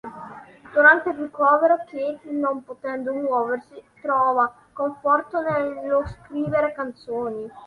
Durante 0.73 1.09
il 1.09 1.15
ricovero 1.19 1.77
Kate, 1.85 2.31
non 2.31 2.63
potendo 2.63 3.13
muoversi, 3.13 3.75
trova 4.01 4.51
conforto 4.73 5.39
nello 5.41 6.01
scrivere 6.07 6.73
canzoni. 6.73 7.47